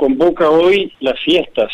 convoca 0.00 0.48
hoy 0.48 0.90
las 1.00 1.20
fiestas, 1.20 1.70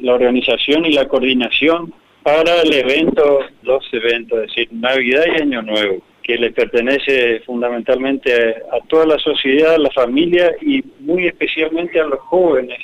la 0.00 0.14
organización 0.14 0.86
y 0.86 0.92
la 0.94 1.06
coordinación 1.06 1.92
para 2.22 2.62
el 2.62 2.72
evento, 2.72 3.40
los 3.62 3.86
eventos, 3.92 4.38
es 4.38 4.46
decir, 4.46 4.68
Navidad 4.72 5.24
y 5.26 5.42
Año 5.42 5.60
Nuevo, 5.60 6.02
que 6.22 6.38
le 6.38 6.50
pertenece 6.50 7.40
fundamentalmente 7.40 8.32
a 8.72 8.86
toda 8.88 9.04
la 9.04 9.18
sociedad, 9.18 9.74
a 9.74 9.78
la 9.78 9.90
familia 9.90 10.50
y 10.62 10.82
muy 11.00 11.26
especialmente 11.26 12.00
a 12.00 12.04
los 12.06 12.20
jóvenes, 12.20 12.78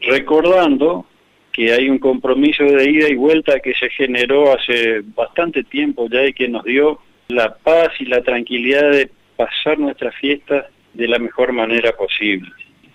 recordando 0.00 1.06
que 1.52 1.72
hay 1.72 1.88
un 1.88 1.98
compromiso 1.98 2.62
de 2.62 2.88
ida 2.88 3.08
y 3.08 3.16
vuelta 3.16 3.58
que 3.58 3.74
se 3.74 3.90
generó 3.90 4.52
hace 4.52 5.00
bastante 5.12 5.64
tiempo 5.64 6.08
ya 6.08 6.24
y 6.24 6.32
que 6.32 6.46
nos 6.46 6.62
dio 6.62 7.00
la 7.26 7.56
paz 7.56 7.88
y 7.98 8.04
la 8.04 8.22
tranquilidad 8.22 8.92
de 8.92 9.10
pasar 9.34 9.80
nuestras 9.80 10.14
fiestas 10.14 10.66
de 10.94 11.08
la 11.08 11.18
mejor 11.18 11.52
manera 11.52 11.90
posible. 11.96 12.48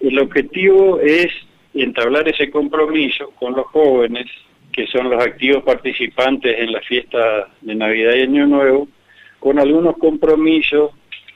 El 0.05 0.19
objetivo 0.19 0.99
es 0.99 1.33
entablar 1.73 2.29
ese 2.29 2.51
compromiso 2.51 3.31
con 3.39 3.55
los 3.55 3.65
jóvenes, 3.65 4.27
que 4.71 4.85
son 4.85 5.09
los 5.09 5.19
activos 5.19 5.63
participantes 5.63 6.59
en 6.59 6.73
la 6.73 6.79
fiesta 6.81 7.47
de 7.61 7.73
Navidad 7.73 8.13
y 8.13 8.21
Año 8.21 8.45
Nuevo, 8.45 8.87
con 9.39 9.57
algunos 9.57 9.97
compromisos 9.97 10.91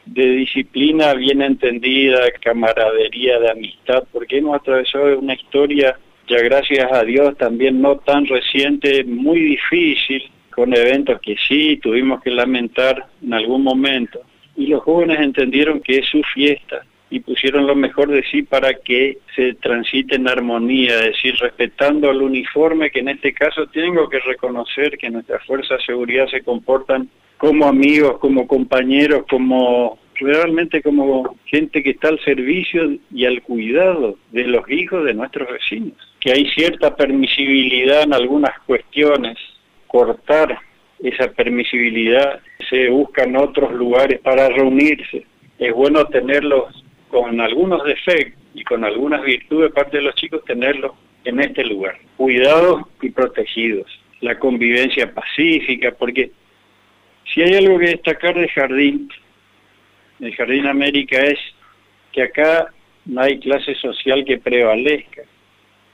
de 0.05 0.23
disciplina 0.23 1.15
bien 1.15 1.41
entendida, 1.41 2.29
camaradería, 2.43 3.39
de 3.39 3.49
amistad, 3.49 4.03
porque 4.11 4.37
hemos 4.37 4.59
atravesado 4.59 5.17
una 5.17 5.33
historia, 5.33 5.97
ya 6.27 6.37
gracias 6.37 6.91
a 6.91 7.03
Dios, 7.03 7.35
también 7.37 7.81
no 7.81 7.97
tan 7.97 8.27
reciente, 8.27 9.03
muy 9.03 9.39
difícil, 9.39 10.29
con 10.51 10.75
eventos 10.77 11.19
que 11.21 11.35
sí 11.47 11.79
tuvimos 11.81 12.21
que 12.21 12.29
lamentar 12.29 13.07
en 13.23 13.33
algún 13.33 13.63
momento. 13.63 14.19
Y 14.55 14.67
los 14.67 14.83
jóvenes 14.83 15.21
entendieron 15.21 15.81
que 15.81 15.97
es 15.97 16.05
su 16.05 16.21
fiesta, 16.35 16.85
y 17.09 17.19
pusieron 17.21 17.65
lo 17.65 17.75
mejor 17.75 18.09
de 18.09 18.23
sí 18.23 18.43
para 18.43 18.73
que 18.73 19.17
se 19.35 19.53
transite 19.55 20.15
en 20.15 20.27
armonía, 20.27 20.95
es 20.95 21.05
decir, 21.13 21.35
respetando 21.39 22.09
al 22.09 22.21
uniforme, 22.21 22.91
que 22.91 22.99
en 22.99 23.09
este 23.09 23.33
caso 23.33 23.67
tengo 23.67 24.09
que 24.09 24.19
reconocer 24.19 24.97
que 24.97 25.09
nuestras 25.09 25.43
fuerzas 25.45 25.79
de 25.79 25.85
seguridad 25.85 26.27
se 26.27 26.41
comportan 26.41 27.09
como 27.37 27.65
amigos, 27.65 28.19
como 28.19 28.47
compañeros, 28.47 29.25
como 29.29 29.97
realmente 30.15 30.81
como 30.81 31.37
gente 31.45 31.81
que 31.81 31.91
está 31.91 32.09
al 32.09 32.19
servicio 32.19 32.97
y 33.11 33.25
al 33.25 33.41
cuidado 33.41 34.17
de 34.31 34.43
los 34.43 34.69
hijos 34.69 35.05
de 35.05 35.13
nuestros 35.13 35.49
vecinos. 35.49 35.93
Que 36.19 36.33
hay 36.33 36.49
cierta 36.51 36.95
permisibilidad 36.95 38.03
en 38.03 38.13
algunas 38.13 38.59
cuestiones, 38.67 39.37
cortar 39.87 40.59
esa 41.01 41.31
permisibilidad, 41.31 42.41
se 42.69 42.89
buscan 42.89 43.35
otros 43.37 43.71
lugares 43.73 44.19
para 44.19 44.49
reunirse. 44.49 45.25
Es 45.57 45.73
bueno 45.73 46.05
tenerlos 46.05 46.83
con 47.09 47.41
algunos 47.41 47.83
defectos 47.83 48.41
y 48.53 48.63
con 48.63 48.83
algunas 48.83 49.21
virtudes 49.23 49.69
de 49.69 49.75
parte 49.75 49.97
de 49.97 50.03
los 50.03 50.15
chicos, 50.15 50.43
tenerlos 50.45 50.93
en 51.25 51.39
este 51.39 51.63
lugar, 51.65 51.97
cuidados 52.17 52.83
y 53.01 53.09
protegidos. 53.09 53.87
La 54.21 54.37
convivencia 54.37 55.13
pacífica, 55.13 55.91
porque 55.91 56.31
si 57.33 57.41
hay 57.41 57.55
algo 57.55 57.79
que 57.79 57.87
destacar 57.87 58.35
de 58.35 58.47
Jardín, 58.49 59.09
del 60.19 60.35
Jardín 60.35 60.67
América, 60.67 61.19
es 61.19 61.39
que 62.11 62.23
acá 62.23 62.67
no 63.05 63.21
hay 63.21 63.39
clase 63.39 63.75
social 63.75 64.25
que 64.25 64.37
prevalezca, 64.37 65.23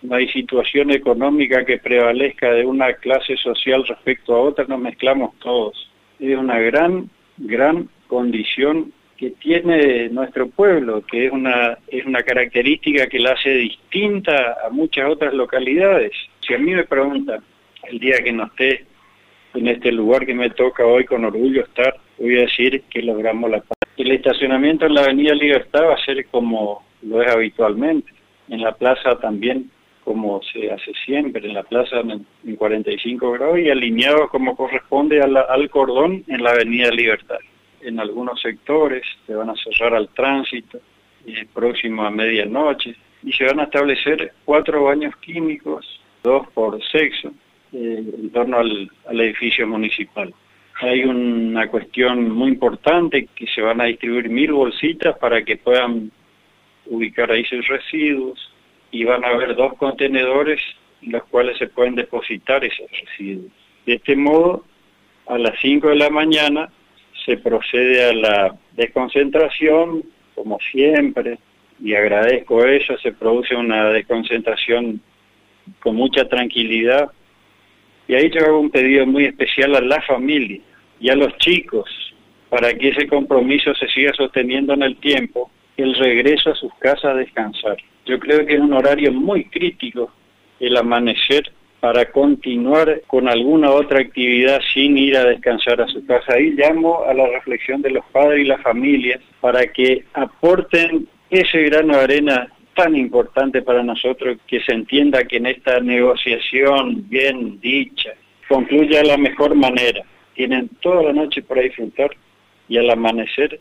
no 0.02 0.16
hay 0.16 0.28
situación 0.30 0.92
económica 0.92 1.66
que 1.66 1.78
prevalezca 1.78 2.52
de 2.52 2.66
una 2.66 2.94
clase 2.94 3.38
social 3.38 3.86
respecto 3.88 4.36
a 4.36 4.42
otra, 4.42 4.66
nos 4.68 4.80
mezclamos 4.80 5.38
todos. 5.40 5.90
Es 6.20 6.38
una 6.38 6.60
gran, 6.60 7.10
gran 7.38 7.90
condición 8.08 8.94
que 9.18 9.32
tiene 9.32 10.10
nuestro 10.10 10.50
pueblo, 10.50 11.02
que 11.06 11.28
es 11.28 11.32
una, 11.32 11.78
es 11.88 12.06
una 12.06 12.22
característica 12.22 13.08
que 13.08 13.20
la 13.20 13.32
hace 13.32 13.50
distinta 13.50 14.58
a 14.66 14.70
muchas 14.70 15.10
otras 15.10 15.34
localidades. 15.34 16.12
Si 16.42 16.54
a 16.54 16.58
mí 16.58 16.74
me 16.74 16.84
preguntan, 16.84 17.42
el 17.84 18.00
día 18.00 18.22
que 18.24 18.34
no 18.34 18.46
esté 18.46 18.86
en 19.54 19.68
este 19.68 19.92
lugar 19.92 20.26
que 20.26 20.34
me 20.34 20.50
toca 20.50 20.86
hoy 20.86 21.06
con 21.06 21.24
orgullo 21.24 21.64
estar, 21.64 21.96
voy 22.18 22.38
a 22.38 22.42
decir 22.42 22.84
que 22.90 23.02
logramos 23.02 23.50
la 23.50 23.62
paz. 23.62 23.78
El 23.96 24.12
estacionamiento 24.12 24.86
en 24.86 24.96
la 24.96 25.04
Avenida 25.04 25.34
Libertad 25.34 25.86
va 25.86 25.94
a 25.94 26.06
ser 26.06 26.26
como 26.26 26.84
lo 27.02 27.22
es 27.22 27.32
habitualmente, 27.32 28.12
en 28.50 28.62
la 28.62 28.74
plaza 28.74 29.18
también 29.20 29.72
como 30.04 30.40
se 30.44 30.72
hace 30.72 30.92
siempre, 31.04 31.48
en 31.48 31.56
la 31.56 31.64
plaza 31.64 32.02
en 32.02 32.56
45 32.56 33.32
grados 33.32 33.58
y 33.58 33.70
alineado 33.70 34.28
como 34.30 34.56
corresponde 34.56 35.20
al 35.22 35.70
cordón 35.72 36.24
en 36.28 36.44
la 36.44 36.52
Avenida 36.52 36.92
Libertad 36.92 37.40
en 37.86 38.00
algunos 38.00 38.42
sectores, 38.42 39.06
se 39.26 39.36
van 39.36 39.50
a 39.50 39.56
cerrar 39.56 39.94
al 39.94 40.10
tránsito, 40.10 40.80
próximo 41.54 42.04
a 42.04 42.12
medianoche, 42.12 42.96
y 43.24 43.32
se 43.32 43.46
van 43.46 43.60
a 43.60 43.64
establecer 43.64 44.34
cuatro 44.44 44.84
baños 44.84 45.16
químicos, 45.18 46.00
dos 46.24 46.48
por 46.54 46.82
sexo, 46.84 47.32
eh, 47.74 48.04
en 48.18 48.30
torno 48.30 48.58
al, 48.58 48.90
edificio 49.20 49.68
municipal. 49.68 50.34
Hay 50.82 51.04
una 51.04 51.68
cuestión 51.68 52.30
muy 52.30 52.50
importante 52.50 53.28
que 53.34 53.48
se 53.48 53.62
van 53.62 53.82
a 53.82 53.86
distribuir 53.86 54.30
mil 54.30 54.52
bolsitas 54.52 55.18
para 55.18 55.44
que 55.44 55.58
puedan 55.58 56.12
ubicar 56.86 57.32
ahí 57.32 57.46
sus 57.46 57.68
residuos 57.68 58.52
y 58.92 59.04
van 59.04 59.24
a 59.24 59.30
haber 59.30 59.56
dos 59.56 59.74
contenedores 59.76 60.62
en 61.02 61.14
los 61.14 61.24
cuales 61.26 61.58
se 61.58 61.68
pueden 61.68 61.96
depositar 61.96 62.64
esos 62.64 62.90
residuos. 62.92 63.52
De 63.86 63.94
este 63.94 64.16
modo, 64.16 64.66
a 65.28 65.38
las 65.38 65.60
5 65.60 65.90
de 65.90 65.96
la 65.96 66.10
mañana 66.10 66.70
se 67.26 67.38
procede 67.38 68.06
a 68.06 68.14
la 68.14 68.56
desconcentración, 68.74 70.04
como 70.36 70.60
siempre, 70.72 71.40
y 71.82 71.94
agradezco 71.96 72.64
eso, 72.66 72.98
se 73.00 73.12
produce 73.12 73.56
una 73.56 73.90
desconcentración 73.90 75.02
con 75.80 75.96
mucha 75.96 76.28
tranquilidad. 76.28 77.12
Y 78.08 78.14
ahí 78.14 78.30
yo 78.30 78.46
hago 78.46 78.60
un 78.60 78.70
pedido 78.70 79.06
muy 79.06 79.26
especial 79.26 79.76
a 79.76 79.82
la 79.82 80.02
familia 80.02 80.62
y 81.00 81.10
a 81.10 81.16
los 81.16 81.36
chicos, 81.38 81.90
para 82.50 82.74
que 82.74 82.90
ese 82.90 83.08
compromiso 83.08 83.74
se 83.74 83.88
siga 83.90 84.14
sosteniendo 84.14 84.74
en 84.74 84.84
el 84.84 84.98
tiempo, 84.98 85.50
el 85.78 85.96
regreso 85.96 86.52
a 86.52 86.56
sus 86.56 86.74
casas 86.76 87.06
a 87.06 87.14
descansar. 87.16 87.78
Yo 88.06 88.20
creo 88.20 88.46
que 88.46 88.54
es 88.54 88.60
un 88.60 88.74
horario 88.74 89.12
muy 89.12 89.46
crítico 89.46 90.12
el 90.60 90.78
amanecer 90.78 91.52
para 91.80 92.12
continuar 92.12 93.02
con 93.08 93.28
alguna 93.28 93.72
otra 93.72 94.00
actividad 94.00 94.60
sin 94.74 94.98
ir 94.98 95.18
a 95.18 95.26
descansar 95.26 95.82
a 95.82 95.88
su 95.88 96.06
casa. 96.06 96.34
Ahí 96.34 96.52
llamo 96.52 97.04
a 97.04 97.14
la 97.14 97.28
reflexión 97.28 97.82
de 97.82 97.92
los 97.92 98.06
padres 98.06 98.42
y 98.42 98.48
las 98.48 98.62
familias 98.62 99.22
para 99.40 99.66
que 99.68 100.04
aporten 100.14 101.08
ese 101.30 101.64
grano 101.64 101.98
de 101.98 102.04
arena 102.04 102.48
tan 102.76 102.96
importante 102.96 103.62
para 103.62 103.84
nosotros 103.84 104.38
que 104.48 104.62
se 104.62 104.74
entienda 104.74 105.24
que 105.26 105.38
en 105.38 105.46
esta 105.46 105.80
negociación 105.80 107.08
bien 107.08 107.60
dicha 107.62 108.12
concluya 108.48 109.00
de 109.00 109.08
la 109.08 109.18
mejor 109.18 109.56
manera. 109.56 110.02
Tienen 110.34 110.70
toda 110.82 111.04
la 111.04 111.14
noche 111.14 111.42
para 111.42 111.62
disfrutar 111.62 112.10
y 112.68 112.78
al 112.78 112.90
amanecer 112.90 113.60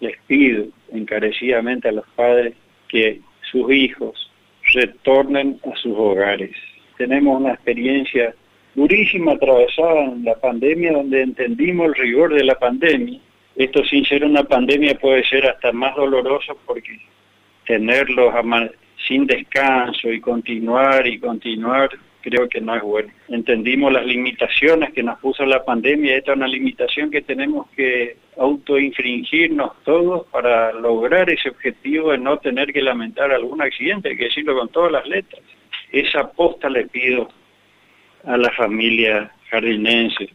les 0.00 0.16
pido 0.26 0.66
encarecidamente 0.92 1.88
a 1.88 1.92
los 1.92 2.06
padres 2.14 2.54
que 2.88 3.20
sus 3.50 3.72
hijos 3.72 4.30
retornen 4.74 5.60
a 5.64 5.76
sus 5.76 5.92
hogares 5.96 6.56
tenemos 6.96 7.40
una 7.40 7.52
experiencia 7.52 8.34
durísima 8.74 9.32
atravesada 9.32 10.04
en 10.04 10.24
la 10.24 10.34
pandemia, 10.34 10.92
donde 10.92 11.22
entendimos 11.22 11.86
el 11.86 11.94
rigor 11.94 12.34
de 12.34 12.44
la 12.44 12.54
pandemia. 12.58 13.18
Esto 13.56 13.84
sin 13.84 14.04
ser 14.04 14.24
una 14.24 14.44
pandemia 14.44 14.98
puede 14.98 15.24
ser 15.24 15.46
hasta 15.46 15.72
más 15.72 15.96
doloroso 15.96 16.58
porque 16.66 16.98
tenerlos 17.66 18.32
sin 19.06 19.26
descanso 19.26 20.10
y 20.10 20.20
continuar 20.20 21.06
y 21.06 21.18
continuar 21.18 21.90
creo 22.28 22.48
que 22.48 22.60
no 22.60 22.74
es 22.74 22.82
bueno. 22.82 23.08
Entendimos 23.28 23.92
las 23.92 24.04
limitaciones 24.04 24.92
que 24.92 25.02
nos 25.02 25.18
puso 25.20 25.46
la 25.46 25.64
pandemia, 25.64 26.16
esta 26.16 26.32
es 26.32 26.36
una 26.36 26.48
limitación 26.48 27.08
que 27.08 27.22
tenemos 27.22 27.68
que 27.76 28.16
autoinfringirnos 28.36 29.70
todos 29.84 30.26
para 30.26 30.72
lograr 30.72 31.30
ese 31.30 31.50
objetivo 31.50 32.10
de 32.10 32.18
no 32.18 32.38
tener 32.38 32.72
que 32.72 32.82
lamentar 32.82 33.30
algún 33.30 33.62
accidente, 33.62 34.08
hay 34.08 34.16
que 34.16 34.24
decirlo 34.24 34.58
con 34.58 34.68
todas 34.70 34.90
las 34.90 35.06
letras. 35.06 35.40
Esa 35.92 36.30
posta 36.32 36.68
le 36.68 36.86
pido 36.86 37.28
a 38.24 38.36
la 38.36 38.50
familia 38.52 39.30
jardinense. 39.50 40.28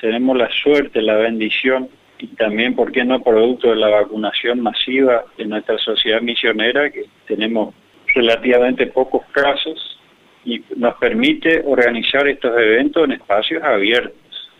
Tenemos 0.00 0.36
la 0.36 0.50
suerte, 0.50 1.00
la 1.02 1.16
bendición 1.16 1.88
y 2.18 2.28
también, 2.28 2.74
¿por 2.74 2.92
qué 2.92 3.04
no?, 3.04 3.22
producto 3.22 3.70
de 3.70 3.76
la 3.76 3.88
vacunación 3.88 4.60
masiva 4.60 5.24
de 5.36 5.44
nuestra 5.44 5.78
sociedad 5.78 6.20
misionera, 6.20 6.90
que 6.90 7.04
tenemos 7.26 7.74
relativamente 8.14 8.86
pocos 8.86 9.24
casos 9.32 10.00
y 10.44 10.62
nos 10.76 10.94
permite 10.96 11.62
organizar 11.64 12.26
estos 12.28 12.56
eventos 12.56 13.04
en 13.04 13.12
espacios 13.12 13.62
abiertos, 13.62 14.50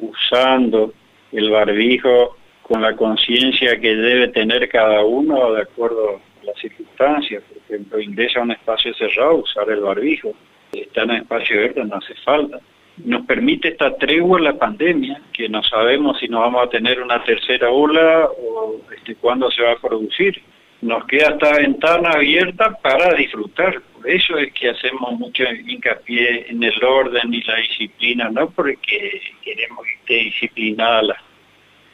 usando 0.00 0.92
el 1.32 1.50
barbijo 1.50 2.36
con 2.62 2.80
la 2.80 2.96
conciencia 2.96 3.78
que 3.78 3.94
debe 3.94 4.28
tener 4.28 4.68
cada 4.68 5.04
uno 5.04 5.52
de 5.52 5.62
acuerdo 5.62 6.20
las 6.44 6.58
circunstancias. 6.58 7.42
Por 7.42 7.58
ejemplo, 7.58 8.00
ingresa 8.00 8.40
a 8.40 8.42
un 8.42 8.52
espacio 8.52 8.94
cerrado, 8.94 9.36
usar 9.36 9.68
el 9.70 9.80
barbijo. 9.80 10.32
Está 10.72 11.02
en 11.02 11.10
un 11.10 11.16
espacio 11.16 11.56
verde, 11.56 11.84
no 11.84 11.96
hace 11.96 12.14
falta. 12.24 12.60
Nos 13.04 13.26
permite 13.26 13.68
esta 13.68 13.96
tregua 13.96 14.40
la 14.40 14.54
pandemia, 14.54 15.20
que 15.32 15.48
no 15.48 15.62
sabemos 15.62 16.18
si 16.18 16.28
nos 16.28 16.40
vamos 16.40 16.66
a 16.66 16.70
tener 16.70 17.00
una 17.00 17.22
tercera 17.24 17.70
ola 17.70 18.28
o 18.38 18.80
este, 18.96 19.16
cuándo 19.16 19.50
se 19.50 19.62
va 19.62 19.72
a 19.72 19.76
producir. 19.76 20.40
nos 20.82 21.06
queda 21.06 21.30
esta 21.30 21.56
ventana 21.56 22.10
abierta 22.10 22.76
para 22.82 23.14
disfrutar. 23.14 23.80
Por 23.94 24.08
eso 24.08 24.36
es 24.36 24.52
que 24.52 24.68
hacemos 24.68 25.12
mucho 25.18 25.44
hincapié 25.44 26.50
en 26.50 26.62
el 26.62 26.84
orden 26.84 27.32
y 27.32 27.42
la 27.42 27.56
disciplina, 27.56 28.28
no 28.30 28.50
porque 28.50 29.20
queremos 29.42 29.84
que 29.84 29.94
esté 29.94 30.14
disciplinada 30.30 31.16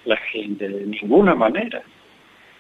la 0.04 0.16
gente, 0.16 0.68
de 0.68 0.86
ninguna 0.86 1.34
manera. 1.34 1.82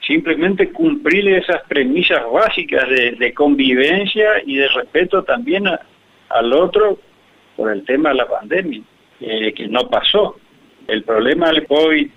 Simplemente 0.06 0.70
cumplir 0.70 1.28
esas 1.28 1.62
premisas 1.68 2.22
básicas 2.32 2.88
de, 2.88 3.34
convivencia 3.34 4.42
y 4.44 4.56
de 4.56 4.68
respeto 4.68 5.22
también 5.22 5.64
al 6.28 6.52
otro 6.52 6.98
por 7.56 7.70
el 7.70 7.84
tema 7.84 8.10
de 8.10 8.14
la 8.16 8.26
pandemia, 8.26 8.80
eh, 9.20 9.52
que 9.52 9.68
no 9.68 9.88
pasó. 9.88 10.36
El 10.88 11.04
problema 11.04 11.48
del 11.48 11.66
COVID 11.66 12.08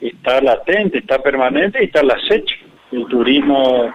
está 0.00 0.40
latente, 0.40 0.98
está 0.98 1.22
permanente 1.22 1.80
y 1.80 1.86
está 1.86 2.00
al 2.00 2.12
acecho. 2.12 2.56
El 2.92 3.06
turismo 3.06 3.92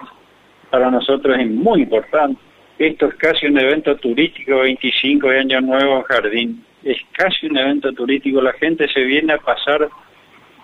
para 0.70 0.90
nosotros 0.90 1.36
es 1.38 1.48
muy 1.48 1.82
importante. 1.82 2.40
Esto 2.78 3.06
es 3.06 3.14
casi 3.14 3.46
un 3.46 3.58
evento 3.58 3.96
turístico, 3.96 4.60
25 4.60 5.28
años 5.28 5.62
nuevo 5.62 5.96
en 5.96 6.02
Jardín. 6.04 6.64
Es 6.84 6.98
casi 7.12 7.46
un 7.46 7.56
evento 7.56 7.92
turístico. 7.92 8.40
La 8.40 8.52
gente 8.52 8.88
se 8.88 9.00
viene 9.00 9.32
a 9.32 9.38
pasar 9.38 9.88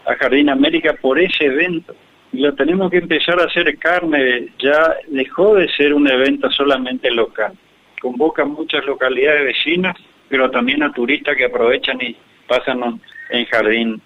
a 0.07 0.15
Jardín 0.15 0.49
América 0.49 0.95
por 1.01 1.19
ese 1.19 1.47
evento. 1.47 1.95
Lo 2.37 2.53
tenemos 2.55 2.91
que 2.91 2.99
empezar 2.99 3.41
a 3.41 3.45
hacer 3.45 3.79
carne. 3.79 4.49
Ya 4.59 4.97
dejó 5.09 5.55
de 5.55 5.69
ser 5.69 5.95
un 5.95 6.09
evento 6.09 6.51
solamente 6.51 7.11
local. 7.11 7.53
Convoca 8.01 8.45
muchas 8.45 8.85
localidades 8.85 9.45
vecinas, 9.45 9.97
pero 10.29 10.51
también 10.51 10.83
a 10.83 10.93
turistas 10.93 11.37
que 11.37 11.45
aprovechan 11.45 12.01
y 12.03 12.17
pasan 12.49 13.01
en 13.31 13.45
Jardín. 13.47 14.01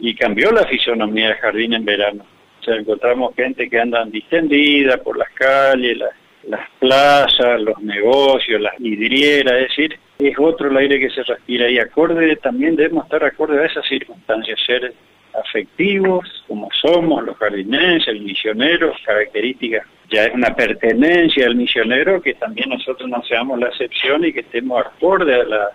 Y 0.00 0.14
cambió 0.14 0.50
la 0.50 0.64
fisonomía 0.66 1.28
de 1.28 1.34
Jardín 1.34 1.74
en 1.74 1.84
verano. 1.84 2.24
O 2.60 2.64
sea, 2.64 2.76
encontramos 2.76 3.34
gente 3.36 3.68
que 3.70 3.80
andan 3.80 4.10
distendida 4.10 4.96
por 4.98 5.16
las 5.16 5.30
calles, 5.30 5.98
las, 5.98 6.68
plazas, 6.78 7.60
los 7.60 7.80
negocios, 7.82 8.60
las 8.60 8.78
vidrieras, 8.78 9.54
es 9.54 9.68
decir, 9.68 9.98
es 10.18 10.34
otro 10.38 10.70
el 10.70 10.76
aire 10.78 10.98
que 10.98 11.10
se 11.10 11.22
respira 11.22 11.68
y 11.68 11.78
acorde, 11.78 12.36
también 12.36 12.74
debemos 12.74 13.04
estar 13.04 13.22
acorde 13.22 13.60
a 13.60 13.66
esas 13.66 13.86
circunstancias, 13.86 14.58
ser 14.64 14.94
afectivos, 15.34 16.44
como 16.46 16.68
somos 16.80 17.24
los 17.24 17.36
jardinenses, 17.36 18.08
el 18.08 18.22
misionero, 18.22 18.92
características, 19.04 19.86
ya 20.10 20.24
es 20.24 20.34
una 20.34 20.54
pertenencia 20.54 21.44
del 21.44 21.56
misionero 21.56 22.20
que 22.22 22.34
también 22.34 22.70
nosotros 22.70 23.08
no 23.08 23.22
seamos 23.24 23.58
la 23.58 23.68
excepción 23.68 24.24
y 24.24 24.32
que 24.32 24.40
estemos 24.40 24.84
acorde 24.84 25.34
a, 25.34 25.44
la, 25.44 25.68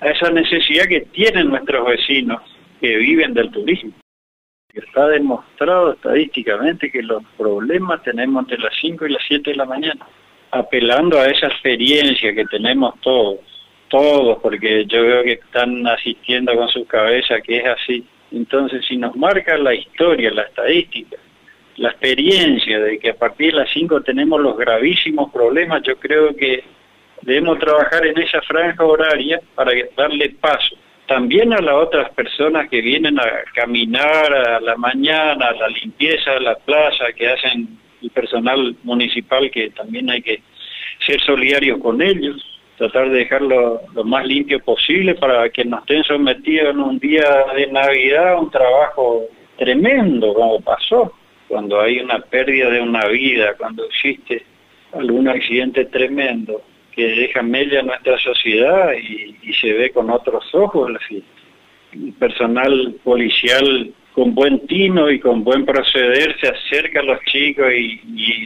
a 0.00 0.08
esa 0.08 0.30
necesidad 0.30 0.84
que 0.86 1.00
tienen 1.12 1.48
nuestros 1.48 1.86
vecinos 1.86 2.40
que 2.80 2.96
viven 2.96 3.34
del 3.34 3.50
turismo. 3.50 3.92
Está 4.72 5.08
demostrado 5.08 5.92
estadísticamente 5.92 6.90
que 6.90 7.02
los 7.02 7.22
problemas 7.36 8.02
tenemos 8.02 8.42
entre 8.42 8.58
las 8.58 8.74
5 8.80 9.06
y 9.06 9.12
las 9.12 9.22
7 9.28 9.50
de 9.50 9.56
la 9.56 9.64
mañana, 9.64 10.06
apelando 10.50 11.18
a 11.18 11.26
esa 11.26 11.46
experiencia 11.46 12.34
que 12.34 12.44
tenemos 12.46 13.00
todos, 13.00 13.38
todos, 13.88 14.38
porque 14.42 14.84
yo 14.86 15.02
veo 15.02 15.22
que 15.22 15.34
están 15.34 15.86
asistiendo 15.86 16.54
con 16.56 16.68
su 16.68 16.84
cabeza 16.86 17.40
que 17.40 17.58
es 17.58 17.66
así. 17.66 18.04
Entonces, 18.34 18.84
si 18.86 18.96
nos 18.96 19.14
marca 19.16 19.56
la 19.56 19.74
historia, 19.74 20.30
la 20.30 20.42
estadística, 20.42 21.16
la 21.76 21.90
experiencia 21.90 22.80
de 22.80 22.98
que 22.98 23.10
a 23.10 23.14
partir 23.14 23.52
de 23.52 23.60
las 23.60 23.70
5 23.70 24.02
tenemos 24.02 24.40
los 24.40 24.56
gravísimos 24.56 25.32
problemas, 25.32 25.82
yo 25.82 25.96
creo 25.96 26.34
que 26.36 26.64
debemos 27.22 27.58
trabajar 27.58 28.06
en 28.06 28.18
esa 28.20 28.40
franja 28.42 28.84
horaria 28.84 29.40
para 29.54 29.72
darle 29.96 30.30
paso 30.40 30.76
también 31.06 31.52
a 31.52 31.60
las 31.60 31.74
otras 31.74 32.10
personas 32.10 32.68
que 32.68 32.80
vienen 32.80 33.18
a 33.18 33.26
caminar 33.54 34.32
a 34.32 34.60
la 34.60 34.76
mañana, 34.76 35.48
a 35.48 35.52
la 35.52 35.68
limpieza 35.68 36.32
de 36.32 36.40
la 36.40 36.54
plaza, 36.56 37.12
que 37.14 37.28
hacen 37.28 37.78
el 38.02 38.10
personal 38.10 38.74
municipal, 38.82 39.50
que 39.50 39.70
también 39.70 40.10
hay 40.10 40.22
que 40.22 40.42
ser 41.06 41.20
solidario 41.20 41.78
con 41.78 42.00
ellos, 42.00 42.42
tratar 42.76 43.10
de 43.10 43.18
dejarlo 43.18 43.80
lo 43.94 44.04
más 44.04 44.26
limpio 44.26 44.60
posible 44.60 45.14
para 45.14 45.48
que 45.50 45.64
no 45.64 45.78
estén 45.78 46.02
sometidos 46.04 46.70
en 46.70 46.80
un 46.80 46.98
día 46.98 47.46
de 47.54 47.66
Navidad 47.68 48.32
a 48.32 48.40
un 48.40 48.50
trabajo 48.50 49.24
tremendo, 49.56 50.34
como 50.34 50.60
pasó, 50.60 51.12
cuando 51.48 51.80
hay 51.80 51.98
una 52.00 52.18
pérdida 52.18 52.70
de 52.70 52.80
una 52.80 53.06
vida, 53.06 53.54
cuando 53.56 53.84
existe 53.84 54.44
algún 54.92 55.28
accidente 55.28 55.84
tremendo 55.86 56.62
que 56.94 57.08
deja 57.08 57.42
media 57.42 57.82
nuestra 57.82 58.18
sociedad 58.18 58.92
y, 58.92 59.34
se 59.60 59.72
ve 59.72 59.90
con 59.90 60.10
otros 60.10 60.44
ojos. 60.54 60.90
El 61.92 62.12
personal 62.14 62.94
policial 63.04 63.92
con 64.14 64.34
buen 64.34 64.64
tino 64.66 65.10
y 65.10 65.18
con 65.18 65.42
buen 65.42 65.66
proceder 65.66 66.36
se 66.40 66.48
acerca 66.48 67.00
a 67.00 67.02
los 67.02 67.20
chicos 67.24 67.66
y, 67.72 68.00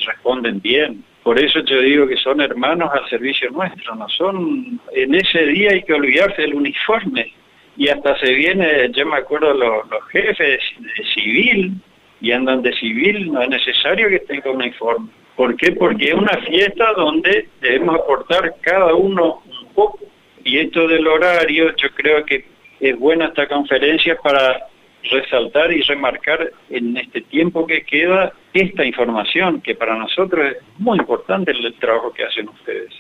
responden 0.07 0.61
bien. 0.61 1.05
Por 1.23 1.39
eso 1.39 1.61
yo 1.61 1.81
digo 1.81 2.09
que 2.09 2.17
son 2.17 2.41
hermanos 2.41 2.91
al 2.93 3.07
servicio 3.11 3.51
nuestro, 3.51 3.95
no 3.95 4.09
son, 4.09 4.81
en 4.95 5.15
ese 5.15 5.45
día 5.47 5.73
hay 5.73 5.83
que 5.83 5.93
olvidarse 5.93 6.43
del 6.43 6.55
uniforme. 6.55 7.33
Y 7.77 7.89
hasta 7.89 8.19
se 8.19 8.33
viene, 8.33 8.91
yo 8.93 9.07
me 9.07 9.19
acuerdo 9.19 9.53
los, 9.53 9.85
jefes 10.11 10.59
de 10.79 11.05
civil, 11.15 11.75
y 12.21 12.33
andan 12.33 12.63
de 12.63 12.73
civil, 12.75 13.33
no 13.33 13.43
es 13.43 13.51
necesario 13.51 14.09
que 14.09 14.41
con 14.41 14.57
uniforme. 14.57 15.09
¿Por 15.37 15.55
qué? 15.57 15.73
Porque 15.73 16.09
es 16.09 16.15
una 16.15 16.37
fiesta 16.39 16.93
donde 16.97 17.49
debemos 17.61 17.97
aportar 17.97 18.55
cada 18.61 18.95
uno 18.95 19.43
un 19.47 19.73
poco. 19.75 20.01
Y 20.45 20.59
esto 20.59 20.89
del 20.89 21.07
horario, 21.07 21.77
yo 21.77 21.89
creo 21.95 22.25
que 22.25 22.45
es 22.81 22.99
buena 22.99 23.27
esta 23.27 23.47
conferencia 23.47 24.17
para 24.17 24.67
resaltar 25.11 25.73
y 25.73 25.83
remarcar 25.83 26.51
en 26.71 26.97
este 26.97 27.21
tiempo 27.23 27.67
que 27.67 27.83
queda 27.83 28.33
esta 28.53 28.85
información, 28.85 29.61
que 29.61 29.75
para 29.75 29.97
nosotros 29.97 30.47
es 30.53 30.57
muy 30.79 30.99
importante 30.99 31.53
el 31.53 31.75
trabajo 31.75 32.13
que 32.13 32.25
hacen 32.25 32.49
ustedes. 32.49 32.93